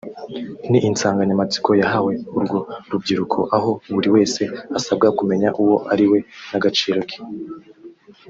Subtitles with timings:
[0.69, 2.59] ni insanganyamatsiko yahawe urwo
[2.91, 4.41] rubyiruko aho buri wese
[4.77, 6.17] asabwa kumenya uwo ariwe
[6.49, 7.17] n’agaciro ke